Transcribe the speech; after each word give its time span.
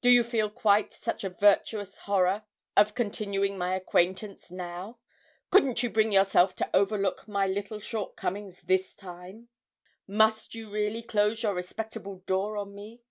Do 0.00 0.10
you 0.10 0.24
feel 0.24 0.50
quite 0.50 0.92
such 0.92 1.22
a 1.22 1.30
virtuous 1.30 1.98
horror 1.98 2.42
of 2.76 2.96
continuing 2.96 3.56
my 3.56 3.76
acquaintance 3.76 4.50
now? 4.50 4.98
Couldn't 5.50 5.80
you 5.84 5.88
bring 5.90 6.10
yourself 6.10 6.56
to 6.56 6.70
overlook 6.74 7.28
my 7.28 7.46
little 7.46 7.78
shortcomings 7.78 8.62
this 8.62 8.96
time? 8.96 9.46
Must 10.08 10.56
you 10.56 10.70
really 10.70 11.02
close 11.02 11.44
your 11.44 11.54
respectable 11.54 12.16
door 12.26 12.56
on 12.56 12.74
me?' 12.74 13.04